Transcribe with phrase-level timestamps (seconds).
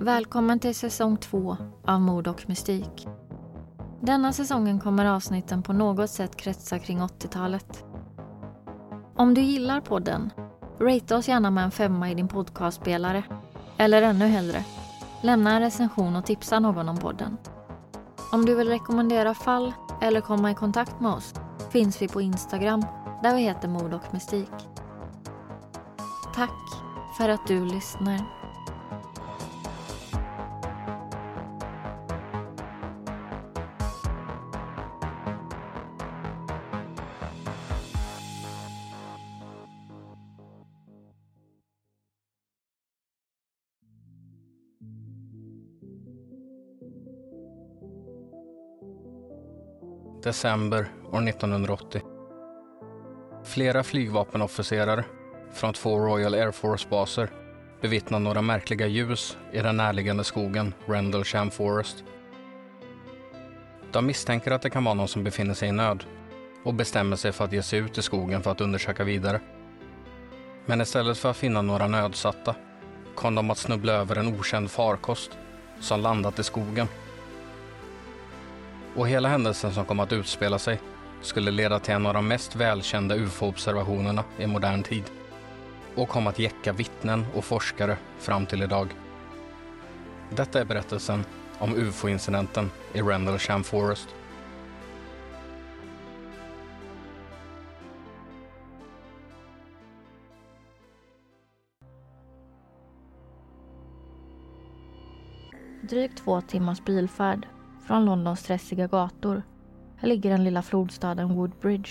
[0.00, 3.06] Välkommen till säsong två av Mord och mystik.
[4.00, 7.84] Denna säsongen kommer avsnitten på något sätt kretsa kring 80-talet.
[9.16, 10.30] Om du gillar podden,
[10.80, 13.22] rate oss gärna med en femma i din podcastspelare.
[13.76, 14.64] Eller ännu hellre,
[15.22, 17.36] lämna en recension och tipsa någon om podden.
[18.32, 21.34] Om du vill rekommendera fall eller komma i kontakt med oss
[21.70, 22.84] finns vi på Instagram
[23.22, 24.68] där vi heter Mord och mystik.
[26.34, 26.60] Tack
[27.18, 28.37] för att du lyssnar.
[50.28, 52.02] December år 1980.
[53.44, 55.04] Flera flygvapenofficerare
[55.52, 57.30] från två Royal Air Force-baser
[57.80, 62.04] bevittnar några märkliga ljus i den närliggande skogen Rendlesham Forest.
[63.92, 66.04] De misstänker att det kan vara någon som befinner sig i nöd
[66.64, 69.40] och bestämmer sig för att ge sig ut i skogen för att undersöka vidare.
[70.66, 72.54] Men istället för att finna några nödsatta
[73.14, 75.30] kom de att snubbla över en okänd farkost
[75.80, 76.88] som landat i skogen.
[78.98, 80.80] Och hela händelsen som kom att utspela sig
[81.22, 85.02] skulle leda till en av de mest välkända ufo-observationerna i modern tid
[85.94, 88.88] och kom att jäcka vittnen och forskare fram till idag.
[90.30, 91.24] Detta är berättelsen
[91.58, 94.08] om ufo-incidenten i Rendlesham Forest.
[105.82, 107.46] Drygt två timmars bilfärd
[107.88, 109.42] från Londons stressiga gator
[109.96, 111.90] här ligger den lilla flodstaden Woodbridge.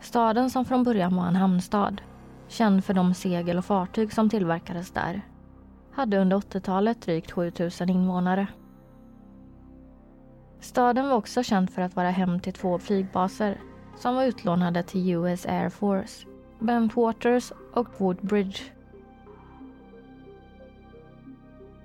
[0.00, 2.00] Staden som från början var en hamnstad,
[2.48, 5.22] känd för de segel och fartyg som tillverkades där,
[5.92, 8.46] hade under 80-talet drygt 7000 invånare.
[10.60, 13.60] Staden var också känd för att vara hem till två flygbaser
[13.96, 16.26] som var utlånade till US Air Force,
[16.58, 18.62] Bentwaters och Woodbridge.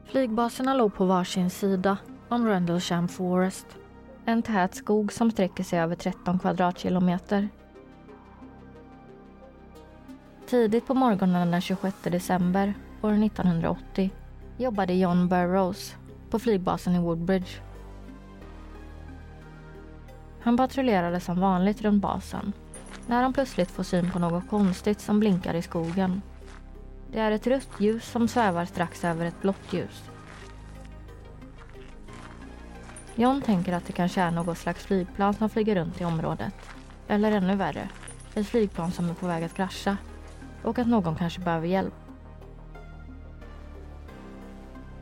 [0.07, 1.97] Flygbaserna låg på varsin sida
[2.29, 3.67] om Rendlesham Forest.
[4.25, 7.49] En tät skog som sträcker sig över 13 kvadratkilometer.
[10.45, 14.11] Tidigt på morgonen den 26 december år 1980
[14.57, 15.95] jobbade John Burroughs
[16.29, 17.61] på flygbasen i Woodbridge.
[20.39, 22.53] Han patrullerade som vanligt runt basen
[23.07, 26.21] när han plötsligt får syn på något konstigt som blinkar i skogen.
[27.17, 30.03] Det är ett rött ljus som svävar strax över ett blått ljus.
[33.15, 36.53] John tänker att det kanske är något slags flygplan som flyger runt i området.
[37.07, 37.89] Eller ännu värre,
[38.35, 39.97] ett flygplan som är på väg att krascha.
[40.63, 41.93] Och att någon kanske behöver hjälp.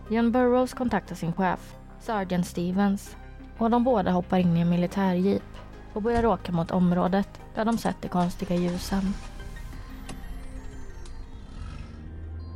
[0.09, 3.15] John Burroughs kontaktar sin chef, Sergeant Stevens.
[3.57, 5.57] Och de båda hoppar in i en militärjeep
[5.93, 9.13] och börjar åka mot området där de sett de konstiga ljusen.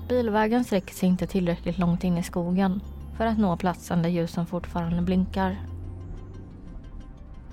[0.09, 2.81] Bilvägen sträcker sig inte tillräckligt långt in i skogen
[3.18, 5.58] för att nå platsen där ljusen fortfarande blinkar.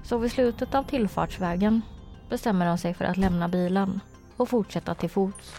[0.04, 1.82] Så vid slutet av tillfartsvägen
[2.28, 4.00] bestämmer de sig för att lämna bilen
[4.36, 5.54] och fortsätta till fots.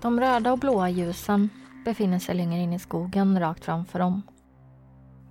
[0.00, 1.48] De röda och blåa ljusen
[1.84, 4.22] befinner sig längre in i skogen rakt framför dem.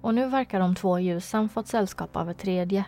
[0.02, 2.86] Och nu verkar de två ljusen fått sällskap av ett tredje.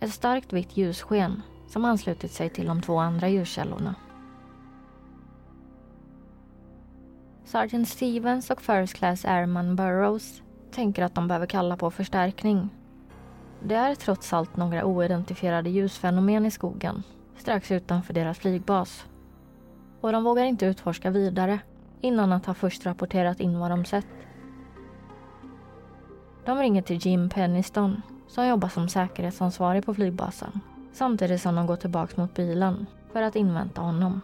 [0.00, 3.94] Ett starkt vitt ljussken som anslutit sig till de två andra ljuskällorna.
[7.44, 12.68] Sergeant Stevens och First Class Airman Burroughs tänker att de behöver kalla på förstärkning.
[13.62, 17.02] Det är trots allt några oidentifierade ljusfenomen i skogen
[17.38, 19.06] strax utanför deras flygbas.
[20.00, 21.58] Och de vågar inte utforska vidare
[22.00, 24.06] innan att ha först rapporterat in vad de sett.
[26.44, 30.60] De ringer till Jim Penniston som jobbar som säkerhetsansvarig på flygbasen
[30.96, 34.20] samtidigt som de går tillbaka mot bilen för att invänta honom.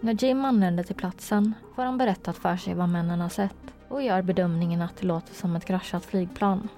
[0.00, 3.56] När Jim anländer till platsen får han berättat för sig vad männen har sett
[3.88, 6.68] och gör bedömningen att det låter som ett kraschat flygplan.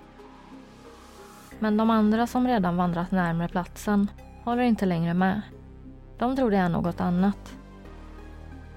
[1.59, 4.11] Men de andra som redan vandrat närmare platsen
[4.45, 5.43] håller inte längre med.
[6.19, 7.55] De tror det är något annat.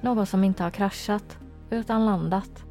[0.01, 1.37] Något som inte har kraschat,
[1.69, 2.63] utan landat.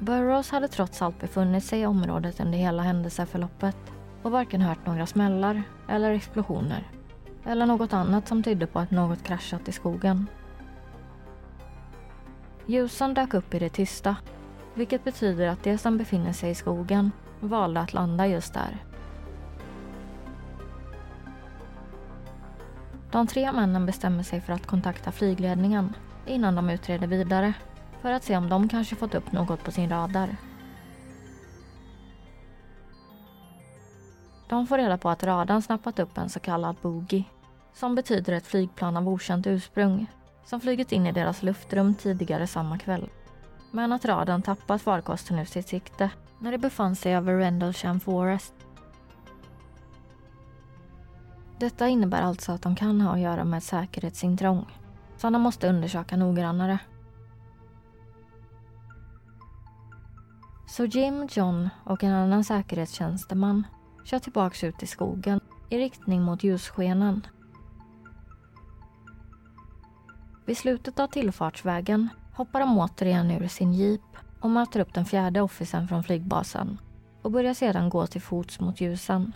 [0.00, 3.76] Burroughs hade trots allt befunnit sig i området under hela händelseförloppet
[4.22, 6.90] och varken hört några smällar eller explosioner
[7.44, 10.26] eller något annat som tydde på att något kraschat i skogen.
[12.66, 14.16] Ljusen dök upp i det tysta,
[14.74, 18.76] vilket betyder att det som befinner sig i skogen valde att landa just där.
[23.10, 25.94] De tre männen bestämmer sig för att kontakta flygledningen
[26.26, 27.54] innan de utreder vidare
[28.02, 30.36] för att se om de kanske fått upp något på sin radar.
[34.48, 37.24] De får reda på att radarn snappat upp en så kallad boogie
[37.74, 40.06] som betyder ett flygplan av okänt ursprung
[40.44, 43.08] som flugit in i deras luftrum tidigare samma kväll.
[43.70, 48.54] Men att radarn tappat farkosten ur sitt sikte när det befann sig över Rendlesham Forest.
[51.58, 54.66] Detta innebär alltså att de kan ha att göra med ett säkerhetsintrång
[55.16, 56.78] som de måste undersöka noggrannare.
[60.66, 63.66] Så Jim, John och en annan säkerhetstjänsteman
[64.04, 65.40] kör tillbaks ut i skogen
[65.70, 67.26] i riktning mot ljusskenen.
[70.44, 74.00] Vid slutet av tillfartsvägen hoppar de återigen ur sin jeep
[74.40, 76.78] och möter upp den fjärde officen från flygbasen
[77.22, 79.32] och börjar sedan gå till fots mot ljusen.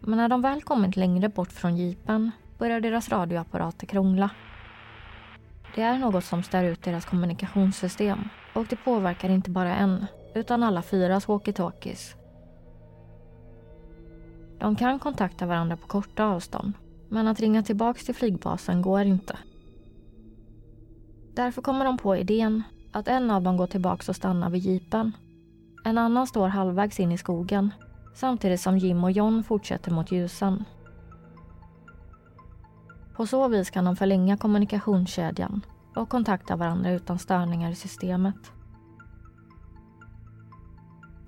[0.00, 4.30] Men när de väl kommit längre bort från jeepen börjar deras radioapparater krångla.
[5.74, 10.62] Det är något som stör ut deras kommunikationssystem och det påverkar inte bara en utan
[10.62, 12.14] alla fyras walkie-talkies.
[14.58, 16.72] De kan kontakta varandra på korta avstånd
[17.08, 19.38] men att ringa tillbaks till flygbasen går inte.
[21.34, 22.62] Därför kommer de på idén
[22.92, 25.12] att en av dem går tillbaks och stannar vid jeepen.
[25.84, 27.70] En annan står halvvägs in i skogen
[28.14, 30.64] samtidigt som Jim och John fortsätter mot ljusen.
[33.16, 35.60] På så vis kan de förlänga kommunikationskedjan
[35.94, 38.52] och kontakta varandra utan störningar i systemet.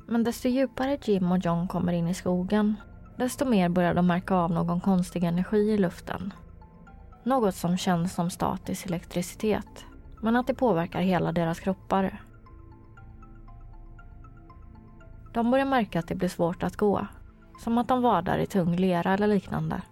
[0.07, 2.77] Men desto djupare Jim och John kommer in i skogen
[3.17, 6.33] desto mer börjar de märka av någon konstig energi i luften.
[7.23, 9.85] Något som känns som statisk elektricitet,
[10.21, 12.23] men att det påverkar hela deras kroppar.
[15.33, 17.07] De börjar märka att det blir svårt att gå,
[17.61, 19.83] som att de vadar i tung lera eller liknande.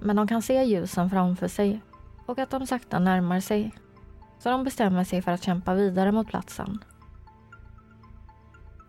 [0.00, 1.80] Men de kan se ljusen framför sig
[2.26, 3.72] och att de sakta närmar sig.
[4.44, 6.84] Så de bestämmer sig för att kämpa vidare mot platsen.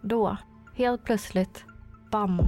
[0.03, 0.37] Då,
[0.73, 1.63] helt plötsligt,
[2.11, 2.47] BAM!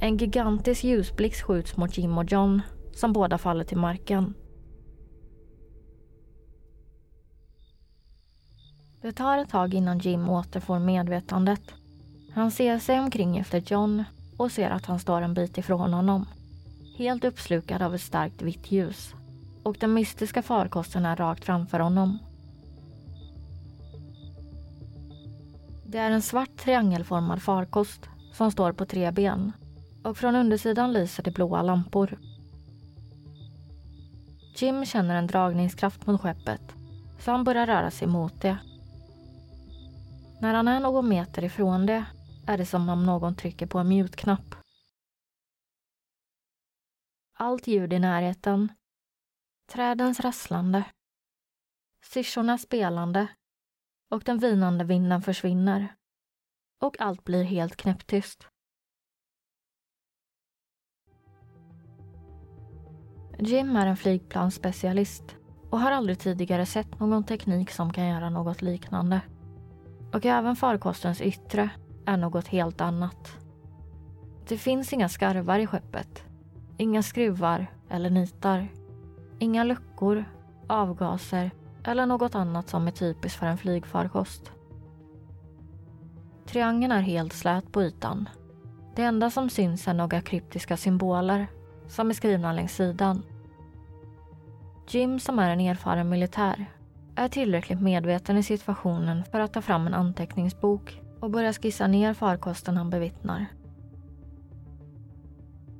[0.00, 2.62] En gigantisk ljusblixt skjuts mot Jim och John
[2.94, 4.34] som båda faller till marken.
[9.00, 11.74] Det tar ett tag innan Jim återfår medvetandet.
[12.34, 14.04] Han ser sig omkring efter John
[14.36, 16.26] och ser att han står en bit ifrån honom.
[16.96, 19.14] Helt uppslukad av ett starkt vitt ljus.
[19.68, 22.18] Och den mystiska farkosten är rakt framför honom.
[25.86, 29.52] Det är en svart triangelformad farkost som står på tre ben
[30.04, 32.18] och från undersidan lyser det blåa lampor.
[34.56, 36.62] Jim känner en dragningskraft mot skeppet
[37.18, 38.58] så han börjar röra sig mot det.
[40.40, 42.04] När han är någon meter ifrån det
[42.46, 44.54] är det som om någon trycker på en mute-knapp.
[47.34, 48.68] Allt ljud i närheten,
[49.68, 50.84] trädens rasslande,
[52.04, 53.28] syrsornas spelande
[54.10, 55.94] och den vinande vinden försvinner.
[56.82, 58.48] Och allt blir helt knäpptyst.
[63.38, 65.36] Jim är en flygplansspecialist
[65.70, 69.20] och har aldrig tidigare sett någon teknik som kan göra något liknande.
[70.12, 71.70] Och även farkostens yttre
[72.06, 73.36] är något helt annat.
[74.48, 76.24] Det finns inga skarvar i skeppet.
[76.76, 78.68] Inga skruvar eller nitar.
[79.38, 80.24] Inga luckor,
[80.66, 81.50] avgaser
[81.84, 84.52] eller något annat som är typiskt för en flygfarkost.
[86.46, 88.28] Triangeln är helt slät på ytan.
[88.96, 91.46] Det enda som syns är några kryptiska symboler
[91.88, 93.22] som är skrivna längs sidan.
[94.88, 96.66] Jim, som är en erfaren militär,
[97.14, 102.14] är tillräckligt medveten i situationen för att ta fram en anteckningsbok och börja skissa ner
[102.14, 103.46] farkosten han bevittnar.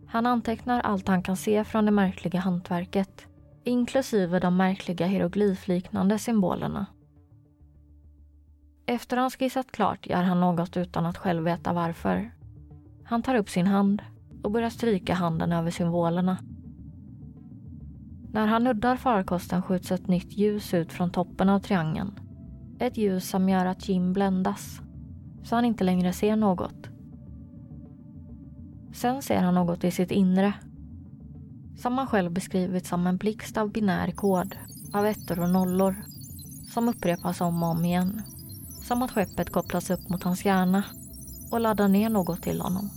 [0.07, 3.27] Han antecknar allt han kan se från det märkliga hantverket
[3.65, 6.87] inklusive de märkliga hieroglyfliknande symbolerna.
[8.87, 12.35] Efter han skissat klart gör han något utan att själv veta varför.
[13.05, 14.03] Han tar upp sin hand
[14.43, 16.39] och börjar stryka handen över symbolerna.
[18.33, 22.21] När han nuddar farkosten skjuts ett nytt ljus ut från toppen av triangeln.
[22.79, 24.81] Ett ljus som gör att Jim bländas,
[25.43, 26.89] så han inte längre ser något.
[28.93, 30.55] Sen ser han något i sitt inre.
[31.83, 34.57] Som han själv beskrivit som en blixt av binär kod,
[34.95, 35.97] av ettor och nollor.
[36.75, 38.23] Som upprepas om och om igen.
[38.83, 40.85] Som att skeppet kopplas upp mot hans hjärna
[41.51, 42.91] och laddar ner något till honom.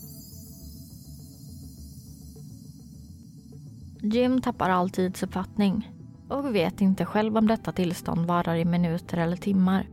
[4.01, 5.91] Jim tappar all tidsuppfattning
[6.29, 9.87] och vet inte själv om detta tillstånd varar i minuter eller timmar.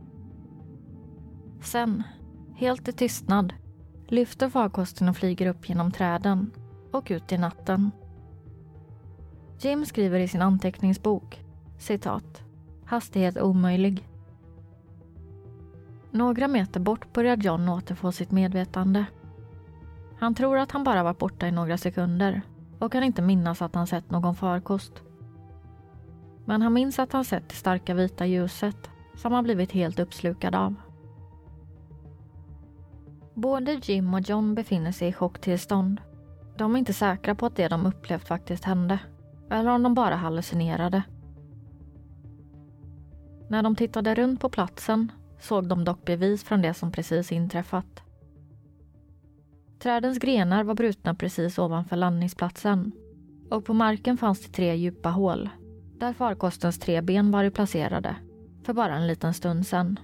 [1.63, 2.03] Sen,
[2.55, 3.53] helt i tystnad,
[4.07, 6.51] lyfter farkosten och flyger upp genom träden
[6.91, 7.91] och ut i natten.
[9.61, 11.43] Jim skriver i sin anteckningsbok,
[11.77, 12.43] citat,
[12.85, 14.07] hastighet omöjlig.
[16.11, 19.05] Några meter bort börjar John återfå sitt medvetande.
[20.19, 22.41] Han tror att han bara varit borta i några sekunder
[22.79, 25.03] och kan inte minnas att han sett någon farkost.
[26.45, 30.55] Men han minns att han sett det starka vita ljuset som han blivit helt uppslukad
[30.55, 30.75] av.
[33.33, 36.01] Både Jim och John befinner sig i chocktillstånd.
[36.57, 38.99] De är inte säkra på att det de upplevt faktiskt hände.
[39.51, 41.03] Eller om de bara hallucinerade.
[43.49, 48.03] När de tittade runt på platsen såg de dock bevis från det som precis inträffat.
[49.79, 52.91] Trädens grenar var brutna precis ovanför landningsplatsen
[53.49, 55.49] och på marken fanns det tre djupa hål
[55.99, 58.15] där farkostens tre ben varit placerade
[58.63, 59.99] för bara en liten stund sedan.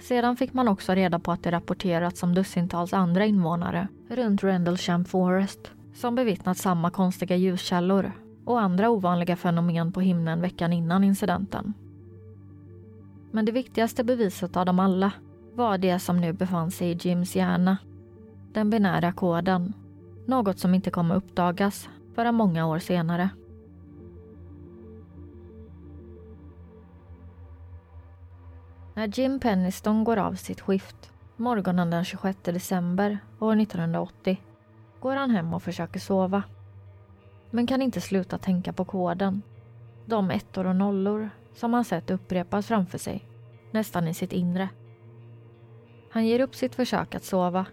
[0.00, 5.04] Sedan fick man också reda på att det rapporterats om dussintals andra invånare runt Rendlesham
[5.04, 8.12] Forest som bevittnat samma konstiga ljuskällor
[8.44, 11.74] och andra ovanliga fenomen på himlen veckan innan incidenten.
[13.30, 15.12] Men det viktigaste beviset av dem alla
[15.54, 17.78] var det som nu befann sig i Jims hjärna.
[18.52, 19.72] Den binära koden.
[20.26, 23.30] Något som inte kommer uppdagas förrän många år senare.
[28.94, 34.38] När Jim Penniston går av sitt skift morgonen den 26 december år 1980
[35.00, 36.42] går han hem och försöker sova.
[37.50, 39.42] Men kan inte sluta tänka på koden.
[40.06, 43.24] De ettor och nollor som han sett upprepas framför sig,
[43.70, 44.68] nästan i sitt inre.
[46.10, 47.66] Han ger upp sitt försök att sova.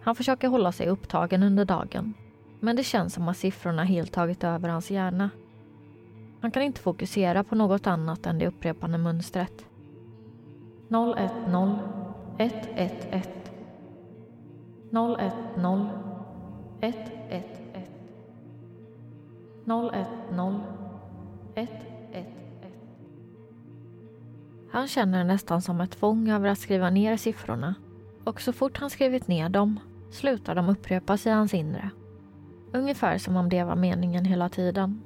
[0.00, 2.14] Han försöker hålla sig upptagen under dagen
[2.62, 5.30] men det känns som att siffrorna helt tagit över hans hjärna.
[6.40, 9.66] Han kan inte fokusera på något annat än det upprepande mönstret.
[10.88, 11.14] 010
[12.38, 13.51] 111
[14.92, 15.16] 010
[15.56, 15.90] 111
[16.80, 16.94] 010
[19.66, 20.60] 111
[24.70, 27.74] Han känner nästan som ett tvång över att skriva ner siffrorna
[28.24, 29.80] och så fort han skrivit ner dem
[30.10, 31.90] slutar de upprepas i hans inre.
[32.72, 35.02] Ungefär som om det var meningen hela tiden.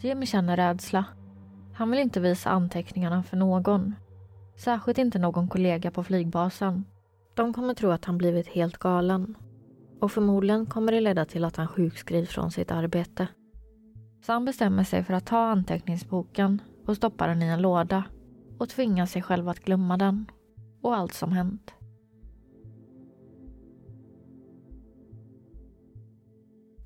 [0.00, 1.04] Jim känner rädsla.
[1.74, 3.94] Han vill inte visa anteckningarna för någon.
[4.56, 6.84] Särskilt inte någon kollega på flygbasen.
[7.38, 9.36] De kommer tro att han blivit helt galen.
[10.00, 13.28] Och förmodligen kommer det leda till att han sjukskrivs från sitt arbete.
[14.22, 18.04] Så han bestämmer sig för att ta anteckningsboken och stoppa den i en låda
[18.58, 20.26] och tvinga sig själv att glömma den
[20.82, 21.74] och allt som hänt.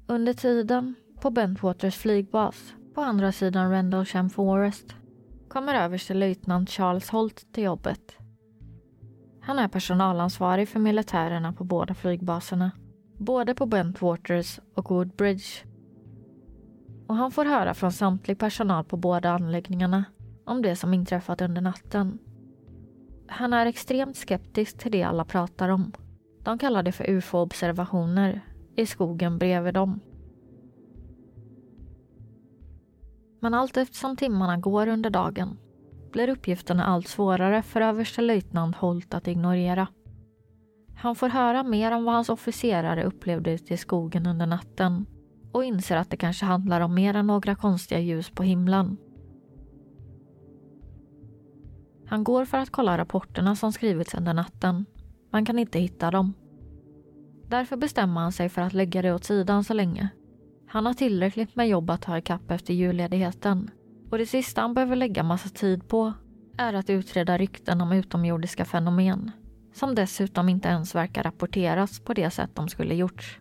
[0.07, 4.95] Under tiden på Bentwaters flygbas på andra sidan Rendlesham Forest
[5.49, 8.22] kommer överstelöjtnant Charles Holt till jobbet.
[9.45, 12.71] Han är personalansvarig för militärerna på båda flygbaserna,
[13.19, 15.65] både på Bentwaters och Woodbridge.
[17.07, 20.05] Och han får höra från samtlig personal på båda anläggningarna
[20.45, 22.19] om det som inträffat under natten.
[23.29, 25.93] Han är extremt skeptisk till det alla pratar om.
[26.43, 28.41] De kallar det för ufo-observationer
[28.77, 30.01] i skogen bredvid dem.
[33.41, 35.59] Men allt eftersom timmarna går under dagen
[36.13, 39.87] blir uppgifterna allt svårare för överstelöjtnant Holt att ignorera.
[40.95, 45.07] Han får höra mer om vad hans officerare upplevde ute i skogen under natten
[45.53, 48.97] och inser att det kanske handlar om mer än några konstiga ljus på himlen.
[52.07, 54.85] Han går för att kolla rapporterna som skrivits under natten,
[55.31, 56.35] men kan inte hitta dem.
[57.49, 60.09] Därför bestämmer han sig för att lägga det åt sidan så länge.
[60.67, 63.71] Han har tillräckligt med jobb att ta ikapp efter julledigheten
[64.13, 66.13] och det sista han behöver lägga massa tid på
[66.57, 69.31] är att utreda rykten om utomjordiska fenomen
[69.75, 73.39] som dessutom inte ens verkar rapporteras på det sätt de skulle gjorts.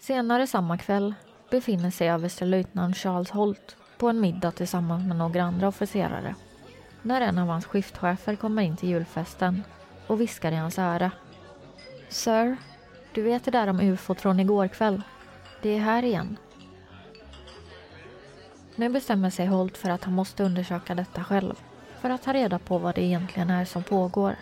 [0.00, 1.14] Senare samma kväll
[1.50, 6.34] befinner sig överstelöjtnant Charles Holt på en middag tillsammans med några andra officerare
[7.02, 9.62] när en av hans skiftchefer kommer in till julfesten
[10.06, 11.10] och viskar i hans öra.
[12.08, 12.56] Sir,
[13.14, 15.02] du vet det där om ufot från igår kväll?
[15.62, 16.36] Det är här igen.
[18.76, 21.54] Nu bestämmer sig Holt för att han måste undersöka detta själv
[22.00, 24.36] för att ta reda på vad det egentligen är som pågår.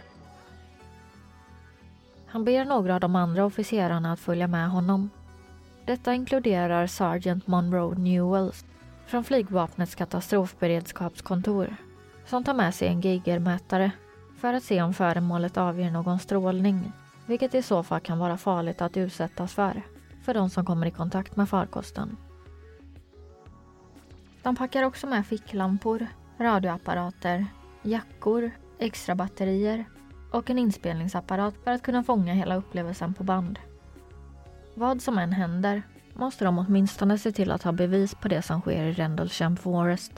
[2.27, 5.11] Han ber några av de andra officerarna att följa med honom.
[5.87, 8.65] Detta inkluderar Sergeant Monroe Newells
[9.07, 11.77] från flygvapnets katastrofberedskapskontor
[12.27, 13.91] som tar med sig en geigermätare
[14.39, 16.93] för att se om föremålet avger någon strålning,
[17.27, 19.83] vilket i så fall kan vara farligt att utsättas för,
[20.23, 22.17] för de som kommer i kontakt med farkosten.
[24.43, 26.07] De packar också med ficklampor,
[26.39, 27.47] radioapparater,
[27.83, 29.85] jackor, extra batterier
[30.31, 33.59] och en inspelningsapparat för att kunna fånga hela upplevelsen på band.
[34.75, 35.83] Vad som än händer
[36.15, 40.13] måste de åtminstone se till att ha bevis på det som sker i Rendlesham Forest.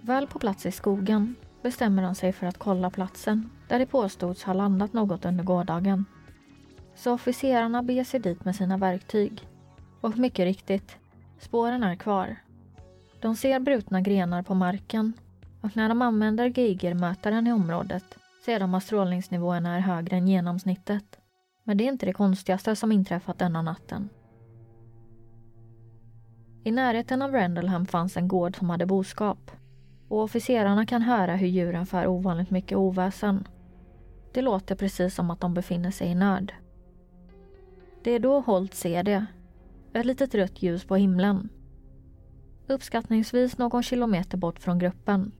[0.00, 4.42] Väl på plats i skogen bestämmer de sig för att kolla platsen där det påstods
[4.42, 6.04] ha landat något under gårdagen.
[6.94, 9.48] Så officerarna beger sig dit med sina verktyg.
[10.00, 10.96] Och mycket riktigt,
[11.38, 12.36] spåren är kvar.
[13.20, 15.12] De ser brutna grenar på marken
[15.60, 18.04] och när de använder Geigermätaren i området
[18.44, 21.18] ser de att strålningsnivåerna är högre än genomsnittet.
[21.64, 24.08] Men det är inte det konstigaste som inträffat denna natten.
[26.64, 29.50] I närheten av Randallham fanns en gård som hade boskap
[30.08, 33.48] och officerarna kan höra hur djuren för ovanligt mycket oväsen.
[34.32, 36.52] Det låter precis som att de befinner sig i nöd.
[38.04, 39.26] Det är då Holt ser det.
[39.92, 41.48] Ett litet rött ljus på himlen.
[42.66, 45.32] Uppskattningsvis någon kilometer bort från gruppen.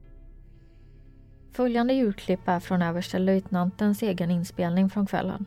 [1.51, 5.45] Följande ljudklipp är från överstelöjtnantens egen inspelning från kvällen.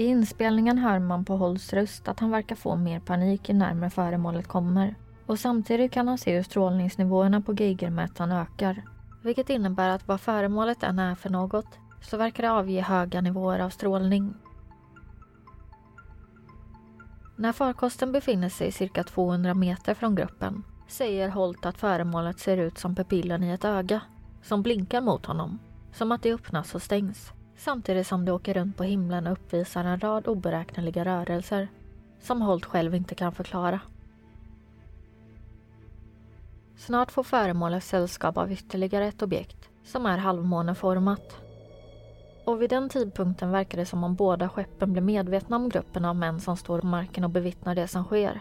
[0.00, 3.90] I inspelningen hör man på Holts röst att han verkar få mer panik ju närmare
[3.90, 4.94] föremålet kommer.
[5.26, 8.82] Och samtidigt kan han se hur strålningsnivåerna på Geigermätaren ökar.
[9.22, 11.66] Vilket innebär att vad föremålet än är för något
[12.02, 14.34] så verkar det avge höga nivåer av strålning.
[17.36, 22.78] När farkosten befinner sig cirka 200 meter från gruppen säger Holt att föremålet ser ut
[22.78, 24.00] som pupillen i ett öga
[24.42, 25.58] som blinkar mot honom,
[25.92, 29.84] som att det öppnas och stängs samtidigt som det åker runt på himlen och uppvisar
[29.84, 31.68] en rad oberäkneliga rörelser
[32.20, 33.80] som Holt själv inte kan förklara.
[36.76, 41.36] Snart får föremålet sällskap av ytterligare ett objekt som är halvmåneformat.
[42.44, 46.16] Och vid den tidpunkten verkar det som om båda skeppen blir medvetna om gruppen av
[46.16, 48.40] män som står på marken och bevittnar det som sker.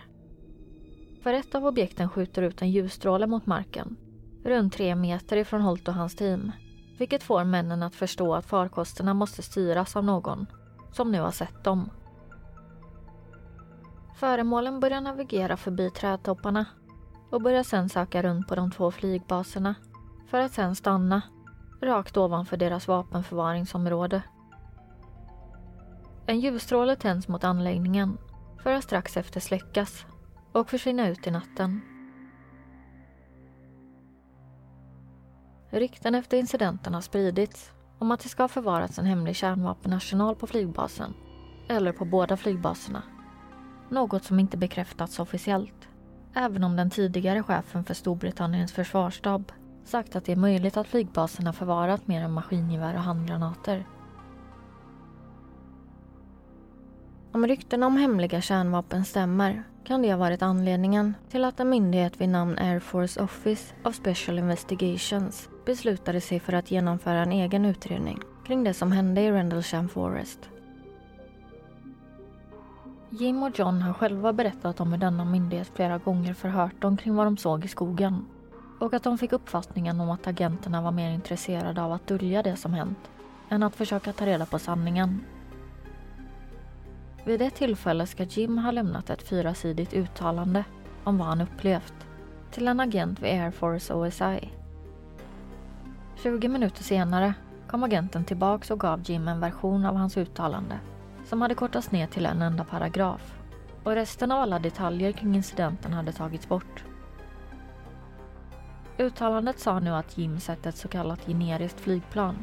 [1.24, 3.96] För ett av objekten skjuter ut en ljusstråle mot marken,
[4.44, 6.52] runt tre meter ifrån Holt och hans team
[7.00, 10.46] vilket får männen att förstå att farkosterna måste styras av någon
[10.92, 11.90] som nu har sett dem.
[14.16, 16.66] Föremålen börjar navigera förbi trädtopparna
[17.30, 19.76] och börjar sedan söka runt på de två flygbaserna
[20.28, 21.22] för att sedan stanna
[21.82, 24.22] rakt ovanför deras vapenförvaringsområde.
[26.26, 28.18] En ljusstråle tänds mot anläggningen
[28.64, 30.06] för att strax efter släckas
[30.52, 31.82] och försvinna ut i natten.
[35.72, 40.48] Rykten efter incidenten har spridits om att det ska ha förvarats en hemlig kärnvapenarsenal på
[40.48, 41.14] flygbasen.
[41.68, 43.04] Eller på båda flygbaserna.
[43.90, 45.88] Något som inte bekräftats officiellt.
[46.34, 49.52] Även om den tidigare chefen för Storbritanniens försvarsstab
[49.86, 53.86] sagt att det är möjligt att flygbaserna förvarat mer än maskingevär och handgranater.
[57.32, 62.22] Om ryktena om hemliga kärnvapen stämmer kan det ha varit anledningen till att en myndighet
[62.22, 67.66] vid namn Air Force Office of Special Investigations beslutade sig för att genomföra en egen
[67.66, 70.50] utredning kring det som hände i Rendlesham Forest.
[73.10, 77.16] Jim och John har själva berättat om hur denna myndighet flera gånger förhört dem kring
[77.16, 78.26] vad de såg i skogen
[78.80, 82.56] och att de fick uppfattningen om att agenterna var mer intresserade av att dölja det
[82.56, 83.10] som hänt
[83.50, 85.20] än att försöka ta reda på sanningen.
[87.26, 90.64] Vid det tillfälle ska Jim ha lämnat ett fyrasidigt uttalande
[91.04, 91.94] om vad han upplevt
[92.52, 94.59] till en agent vid Air Force OSI
[96.24, 97.34] 20 minuter senare
[97.68, 100.80] kom agenten tillbaks och gav Jim en version av hans uttalande
[101.26, 103.34] som hade kortats ner till en enda paragraf.
[103.84, 106.84] Och resten av alla detaljer kring incidenten hade tagits bort.
[108.98, 112.36] Uttalandet sa nu att Jim sett ett så kallat generiskt flygplan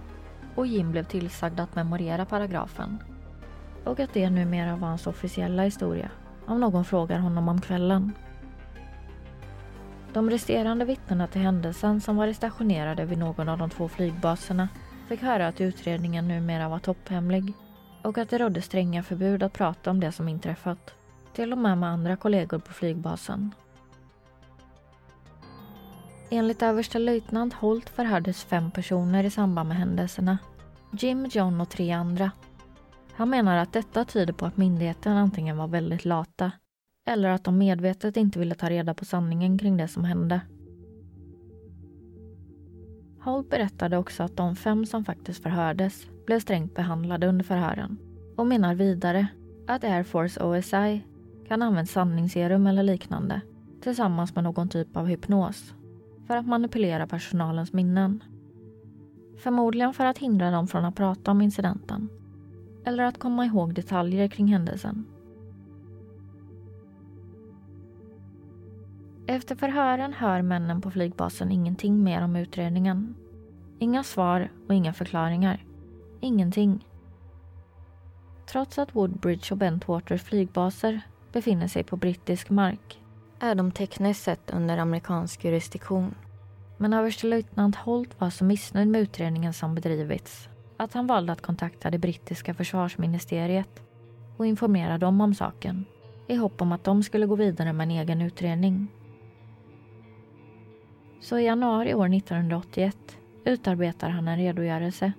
[0.55, 2.99] och Jim blev tillsagd att memorera paragrafen.
[3.85, 6.11] Och att det numera var hans officiella historia
[6.47, 8.13] om någon frågar honom om kvällen
[10.17, 14.69] de resterande vittnena till händelsen som varit stationerade vid någon av de två flygbaserna
[15.09, 17.53] fick höra att utredningen numera var topphemlig
[18.03, 20.95] och att det rådde stränga förbud att prata om det som inträffat.
[21.35, 23.55] Till och med med andra kollegor på flygbasen.
[26.31, 30.39] Enligt överstelöjtnant Holt förhördes fem personer i samband med händelserna.
[30.93, 32.31] Jim, John och tre andra.
[33.13, 36.53] Han menar att detta tyder på att myndigheten antingen var väldigt lata
[37.07, 40.41] eller att de medvetet inte ville ta reda på sanningen kring det som hände.
[43.21, 47.97] Holt berättade också att de fem som faktiskt förhördes blev strängt behandlade under förhören
[48.37, 49.27] och menar vidare
[49.67, 51.03] att Air Force OSI
[51.49, 53.41] kan ha använt sanningsserum eller liknande
[53.81, 55.75] tillsammans med någon typ av hypnos
[56.27, 58.23] för att manipulera personalens minnen.
[59.39, 62.09] Förmodligen för att hindra dem från att prata om incidenten
[62.85, 65.05] eller att komma ihåg detaljer kring händelsen.
[69.29, 73.15] Efter förhören hör männen på flygbasen ingenting mer om utredningen.
[73.79, 75.65] Inga svar och inga förklaringar.
[76.21, 76.87] Ingenting.
[78.47, 81.01] Trots att Woodbridge och Bentwaters flygbaser
[81.33, 83.01] befinner sig på brittisk mark
[83.41, 86.15] är de tekniskt sett under amerikansk jurisdiktion.
[86.77, 91.91] Men överstelöjtnant Holt var så missnöjd med utredningen som bedrivits att han valde att kontakta
[91.91, 93.83] det brittiska försvarsministeriet
[94.37, 95.85] och informera dem om saken
[96.27, 98.89] i hopp om att de skulle gå vidare med en egen utredning.
[101.21, 105.13] Så i januari år 1981 utarbetar han en redogörelse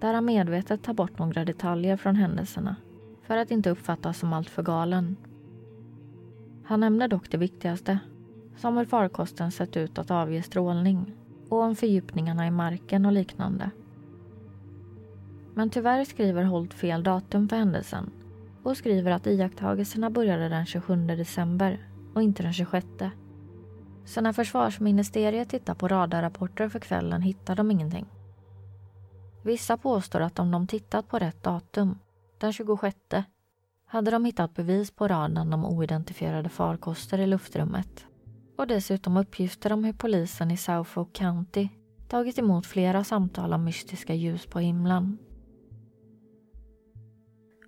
[0.00, 2.76] där han medvetet tar bort några detaljer från händelserna
[3.22, 5.16] för att inte uppfattas som alltför galen.
[6.64, 7.98] Han nämner dock det viktigaste,
[8.56, 11.12] som hur farkosten sett ut att avge strålning
[11.48, 13.70] och om fördjupningarna i marken och liknande.
[15.54, 18.10] Men tyvärr skriver Holt fel datum för händelsen
[18.62, 21.78] och skriver att iakttagelserna började den 27 december
[22.14, 22.86] och inte den 26.
[24.06, 28.06] Så när försvarsministeriet tittar på radarrapporter för kvällen hittar de ingenting.
[29.44, 31.98] Vissa påstår att om de tittat på rätt datum,
[32.38, 32.96] den 26,
[33.86, 38.06] hade de hittat bevis på radarn om oidentifierade farkoster i luftrummet.
[38.58, 41.68] Och dessutom uppgifter om hur polisen i Suffolk County
[42.08, 45.18] tagit emot flera samtal om mystiska ljus på himlen.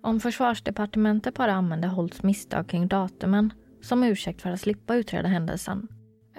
[0.01, 5.87] Om försvarsdepartementet bara använde Holts misstag kring datumen som ursäkt för att slippa utreda händelsen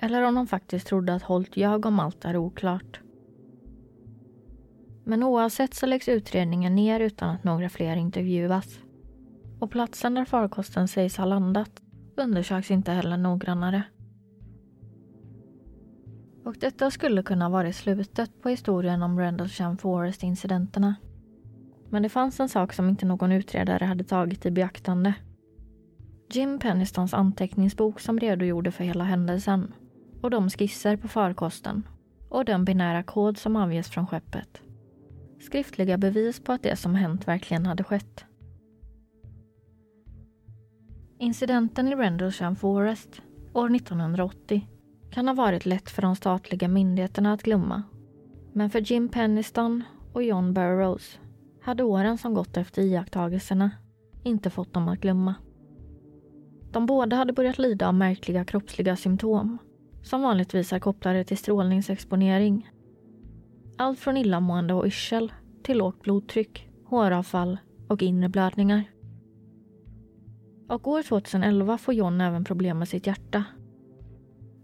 [0.03, 3.01] eller om de faktiskt trodde att Holt ljög om allt är oklart.
[5.05, 8.79] Men oavsett så läggs utredningen ner utan att några fler intervjuas.
[9.59, 11.83] Och platsen där farkosten sägs ha landat
[12.17, 13.83] undersöks inte heller noggrannare.
[16.45, 20.95] Och detta skulle kunna vara slutet på historien om Rendlesham Forest-incidenterna.
[21.91, 25.15] Men det fanns en sak som inte någon utredare hade tagit i beaktande.
[26.33, 29.73] Jim Pennistons anteckningsbok som redogjorde för hela händelsen
[30.21, 31.89] och de skisser på farkosten
[32.29, 34.63] och den binära kod som avges från skeppet.
[35.41, 38.25] Skriftliga bevis på att det som hänt verkligen hade skett.
[41.19, 44.69] Incidenten i Rendlesham Forest år 1980
[45.11, 47.83] kan ha varit lätt för de statliga myndigheterna att glömma.
[48.53, 51.19] Men för Jim Penniston och John Burroughs
[51.63, 53.71] hade åren som gått efter iakttagelserna
[54.23, 55.35] inte fått dem att glömma.
[56.73, 59.59] De båda hade börjat lida av märkliga kroppsliga symptom
[60.03, 62.71] som vanligtvis är kopplade till strålningsexponering.
[63.77, 65.33] Allt från illamående och yrsel
[65.63, 67.59] till lågt blodtryck, håravfall
[67.89, 68.85] och inre blödningar.
[70.69, 73.45] Och år 2011 får John även problem med sitt hjärta.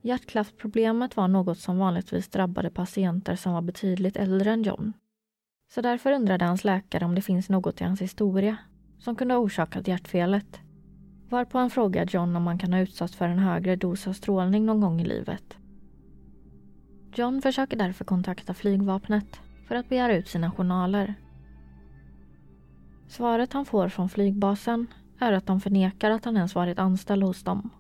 [0.03, 4.93] Hjärtklaffproblemet var något som vanligtvis drabbade patienter som var betydligt äldre än John.
[5.75, 8.57] Så därför undrade hans läkare om det finns något i hans historia
[8.99, 10.61] som kunde ha orsakat hjärtfelet.
[11.29, 14.67] Varpå han frågar John om han kan ha utsatts för en högre dos av strålning
[14.67, 15.59] någon gång i livet.
[17.15, 21.15] John försöker därför kontakta flygvapnet för att begära ut sina journaler.
[23.09, 24.87] Svaret han får från flygbasen
[25.19, 27.71] är att de förnekar att han ens varit anställd hos dem.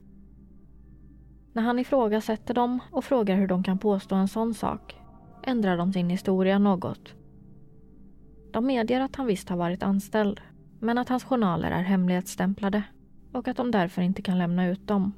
[1.52, 4.96] När han ifrågasätter dem och frågar hur de kan påstå en sån sak
[5.42, 7.14] ändrar de sin historia något.
[8.52, 10.40] De medger att han visst har varit anställd
[10.80, 12.82] men att hans journaler är hemlighetsstämplade
[13.37, 15.12] och att de därför inte kan lämna ut dem.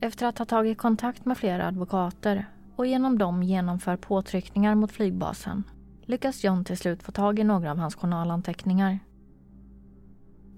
[0.00, 5.62] Efter att ha tagit kontakt med flera advokater och genom dem genomför påtryckningar mot flygbasen
[6.02, 8.98] lyckas John till slut få tag i några av hans journalanteckningar.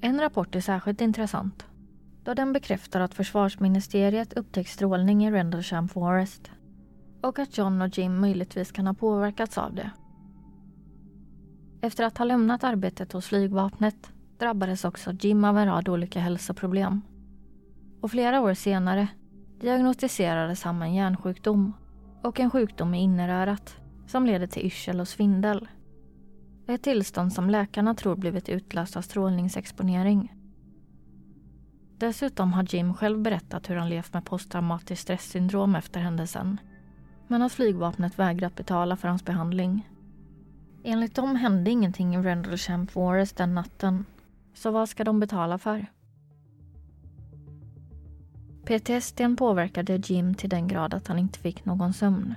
[0.01, 1.67] En rapport är särskilt intressant
[2.25, 6.51] då den bekräftar att försvarsministeriet upptäckt strålning i Rendlesham Forest
[7.23, 9.91] och att John och Jim möjligtvis kan ha påverkats av det.
[11.81, 17.03] Efter att ha lämnat arbetet hos flygvapnet drabbades också Jim av en rad olika hälsoproblem.
[18.01, 19.09] Och flera år senare
[19.61, 21.73] diagnostiserades han med en hjärnsjukdom
[22.23, 25.69] och en sjukdom i innerörat som leder till yrsel och svindel.
[26.67, 30.35] Ett tillstånd som läkarna tror blivit utlöst av strålningsexponering.
[31.99, 36.61] Dessutom har Jim själv berättat hur han levt med posttraumatiskt stresssyndrom efter händelsen.
[37.27, 39.89] Men att flygvapnet vägrat betala för hans behandling.
[40.85, 44.05] Enligt dem hände ingenting i Rendlesham Forest den natten
[44.59, 45.87] så vad ska de betala för?
[48.65, 52.35] PTSDn påverkade Jim till den grad att han inte fick någon sömn.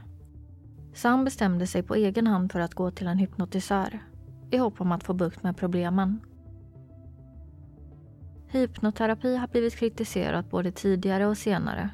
[0.93, 3.99] Så han bestämde sig på egen hand för att gå till en hypnotisör
[4.51, 6.19] i hopp om att få bukt med problemen.
[8.47, 11.89] Hypnoterapi har blivit kritiserat både tidigare och senare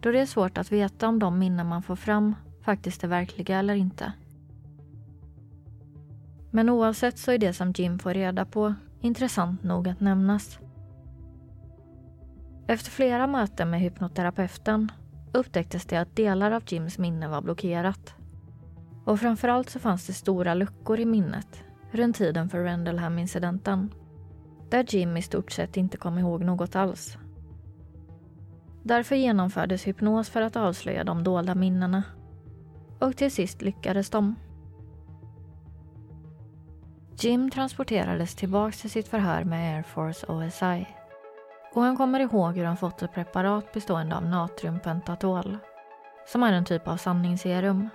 [0.00, 3.58] då det är svårt att veta om de minnen man får fram faktiskt är verkliga
[3.58, 4.12] eller inte.
[6.50, 8.74] Men oavsett så är det som Jim får reda på
[9.06, 10.58] intressant nog att nämnas.
[12.66, 14.92] Efter flera möten med hypnoterapeuten
[15.32, 18.14] upptäcktes det att delar av Jims minne var blockerat.
[19.04, 23.94] Och framförallt så fanns det stora luckor i minnet runt tiden för Rendleham-incidenten.
[24.70, 27.18] Där Jim i stort sett inte kom ihåg något alls.
[28.82, 32.02] Därför genomfördes hypnos för att avslöja de dolda minnena.
[32.98, 34.34] Och till sist lyckades de.
[37.18, 40.86] Jim transporterades tillbaka till sitt förhör med Air Force OSI.
[41.74, 45.58] Och han kommer ihåg hur han fått ett preparat bestående av natriumpentatol,
[46.26, 47.88] som är en typ av sanningsserum.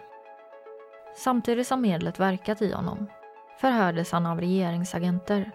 [1.15, 3.07] Samtidigt som medlet verkat i honom
[3.57, 5.51] förhördes han av regeringsagenter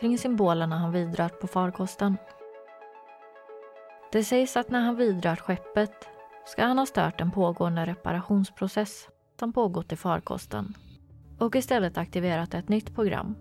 [0.00, 2.16] kring symbolerna han vidrört på farkosten.
[4.12, 6.08] Det sägs att när han vidrört skeppet
[6.44, 10.74] ska han ha stört en pågående reparationsprocess som pågått i farkosten
[11.38, 13.34] och istället aktiverat ett nytt program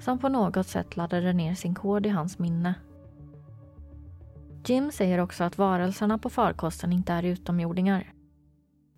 [0.00, 2.74] som på något sätt laddade ner sin kod i hans minne.
[4.66, 8.12] Jim säger också att varelserna på farkosten inte är utomjordingar.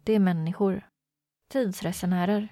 [0.04, 0.86] Det är människor.
[1.52, 2.48] Tidsresenärer.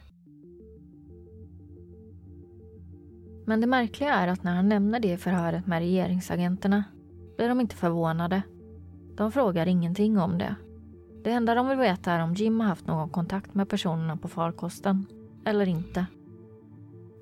[3.47, 6.85] Men det märkliga är att när han nämner det i förhöret med regeringsagenterna
[7.37, 8.43] blir de inte förvånade.
[9.17, 10.55] De frågar ingenting om det.
[11.25, 14.29] Det enda de vill veta är om Jim har haft någon kontakt med personerna på
[14.29, 15.07] farkosten
[15.45, 16.07] eller inte.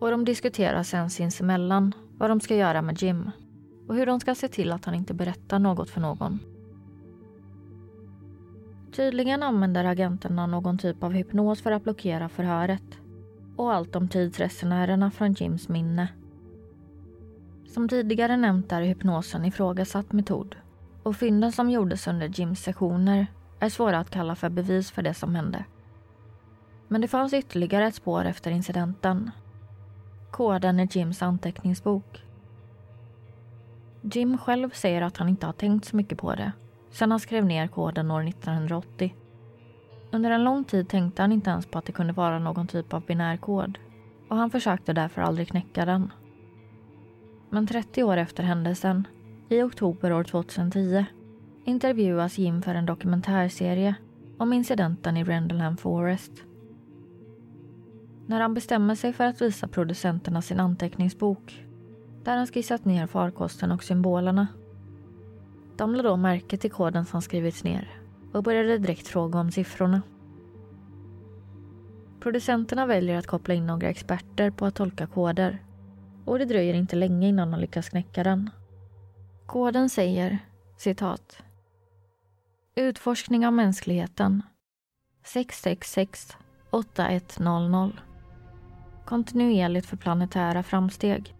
[0.00, 3.30] Och de diskuterar sen sinsemellan vad de ska göra med Jim
[3.88, 6.38] och hur de ska se till att han inte berättar något för någon.
[8.92, 12.98] Tydligen använder agenterna någon typ av hypnos för att blockera förhöret
[13.56, 16.08] och allt om tidsresenärerna från Jims minne.
[17.66, 20.56] Som tidigare nämnt är hypnosen ifrågasatt metod
[21.02, 23.26] och fynden som gjordes under Jims sessioner
[23.60, 25.64] är svåra att kalla för bevis för det som hände.
[26.88, 29.30] Men det fanns ytterligare ett spår efter incidenten.
[30.30, 32.24] Koden i Jims anteckningsbok.
[34.02, 36.52] Jim själv säger att han inte har tänkt så mycket på det
[36.90, 39.14] sen han skrev ner koden år 1980.
[40.10, 42.92] Under en lång tid tänkte han inte ens på att det kunde vara någon typ
[42.92, 43.78] av binär kod
[44.28, 46.12] och han försökte därför aldrig knäcka den.
[47.50, 49.06] Men 30 år efter händelsen,
[49.48, 51.04] i oktober år 2010,
[51.64, 53.94] intervjuas Jim för en dokumentärserie
[54.38, 56.32] om incidenten i Rendleham Forest.
[58.28, 61.64] När han bestämmer sig för att visa producenterna sin anteckningsbok
[62.24, 64.46] där han skissat ner farkosten och symbolerna.
[65.76, 68.00] De lade då märke till koden som skrivits ner
[68.32, 70.02] och började direkt fråga om siffrorna.
[72.20, 75.64] Producenterna väljer att koppla in några experter på att tolka koder
[76.24, 78.50] och det dröjer inte länge innan de lyckas knäcka den.
[79.46, 80.38] Koden säger
[80.76, 81.42] citat
[82.74, 84.42] Utforskning av mänskligheten
[85.24, 86.36] 666
[86.70, 88.07] 8100
[89.08, 91.34] Kontinuerligt för planetära framsteg.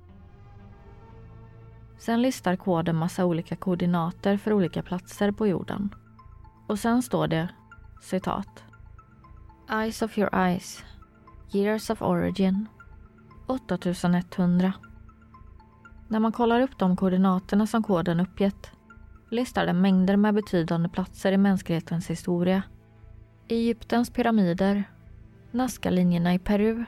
[1.98, 5.94] Sen listar koden massa olika koordinater för olika platser på jorden.
[6.66, 7.48] Och sen står det
[8.00, 8.64] citat.
[9.70, 10.84] Eyes of your eyes.
[11.52, 12.68] Years of origin.
[13.46, 14.72] 8100.
[16.08, 18.70] När man kollar upp de koordinaterna som koden uppgett
[19.30, 22.62] listar den mängder med betydande platser i mänsklighetens historia.
[23.48, 24.84] Egyptens pyramider,
[25.50, 26.84] Nazca-linjerna i Peru,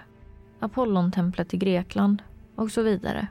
[0.61, 2.23] Apollontemplet i Grekland
[2.55, 3.29] och så vidare.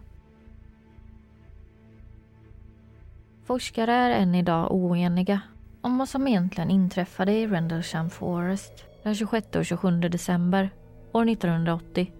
[3.45, 5.41] Forskare är än idag oeniga
[5.81, 10.69] om vad som egentligen inträffade i Rendlesham Forest den 26 och 27 december
[11.11, 12.11] år 1980.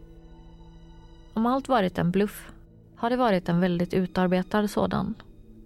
[1.34, 2.52] Om allt varit en bluff
[2.96, 5.14] har det varit en väldigt utarbetad sådan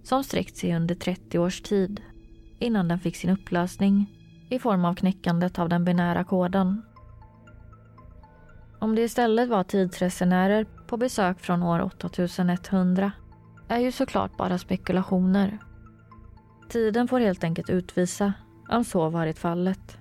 [0.02, 2.00] som sträckt sig under 30 års tid
[2.58, 4.10] innan den fick sin upplösning
[4.50, 6.82] i form av knäckandet av den binära koden.
[8.84, 13.12] Om det istället var tidsresenärer på besök från år 8100
[13.68, 15.58] är ju såklart bara spekulationer.
[16.68, 18.32] Tiden får helt enkelt utvisa
[18.68, 19.98] om så varit fallet.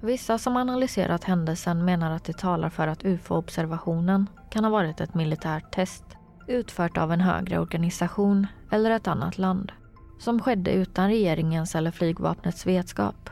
[0.00, 5.14] Vissa som analyserat händelsen menar att det talar för att ufo-observationen kan ha varit ett
[5.14, 6.04] militärt test
[6.48, 9.72] utfört av en högre organisation eller ett annat land
[10.18, 13.30] som skedde utan regeringens eller flygvapnets vetskap.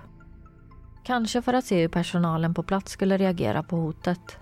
[1.09, 4.38] Kanske för att se hur personalen på plats skulle reagera på hotet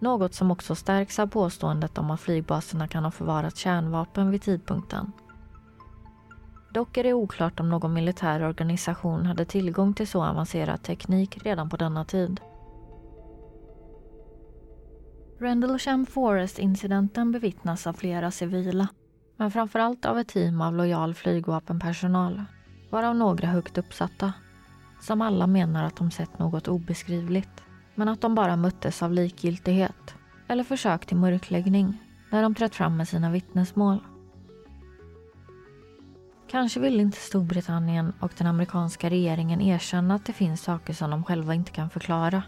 [0.00, 5.12] något som också stärks av påståendet om att flygbaserna kan ha förvarat kärnvapen vid tidpunkten.
[6.74, 11.68] Dock är det oklart om någon militär organisation hade tillgång till så avancerad teknik redan
[11.68, 12.40] på denna tid.
[15.40, 18.88] Rendlesham Forest-incidenten bevittnas av flera civila
[19.36, 22.42] men framförallt av ett team av lojal flygvapenpersonal
[22.90, 24.32] varav några högt uppsatta
[25.00, 27.62] som alla menar att de sett något obeskrivligt
[27.94, 30.14] men att de bara möttes av likgiltighet
[30.48, 33.98] eller försök till mörkläggning när de trätt fram med sina vittnesmål.
[36.50, 41.24] Kanske vill inte Storbritannien och den amerikanska regeringen erkänna att det finns saker som de
[41.24, 42.42] själva inte kan förklara.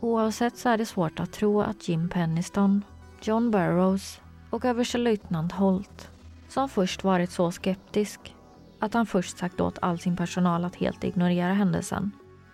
[0.00, 2.84] Oavsett så är det svårt att tro att Jim Penniston,
[3.22, 4.20] John Burroughs
[4.50, 6.10] och överstelöjtnant Holt,
[6.48, 8.34] som först varit så skeptisk
[8.78, 12.10] att han först sagt åt all sin personal att helt ignorera händelsen,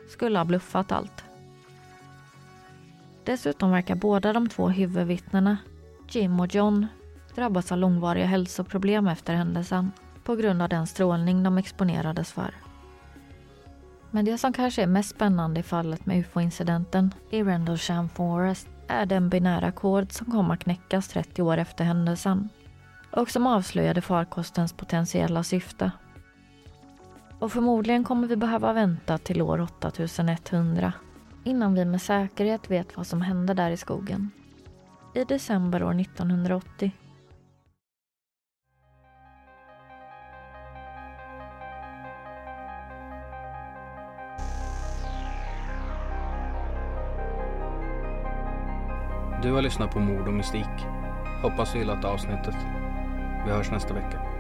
[0.09, 1.25] skulle ha bluffat allt.
[3.25, 5.57] Dessutom verkar båda de två huvudvittnena,
[6.09, 6.87] Jim och John,
[7.35, 9.93] drabbats av långvariga hälsoproblem efter händelsen
[10.25, 12.55] på grund av den strålning de exponerades för.
[14.11, 19.07] Men det som kanske är mest spännande i fallet med ufo-incidenten i Rendlesham Forest är
[19.07, 22.49] den binära kod som kom att knäckas 30 år efter händelsen
[23.11, 25.91] och som avslöjade farkostens potentiella syfte.
[27.45, 30.93] Och förmodligen kommer vi behöva vänta till år 8100
[31.45, 34.31] innan vi med säkerhet vet vad som hände där i skogen.
[35.15, 36.93] I december år 1980
[49.43, 50.87] Du har lyssnat på Mord och mystik.
[51.43, 52.57] Hoppas du gillat avsnittet.
[53.47, 54.34] Vi hörs nästa vecka.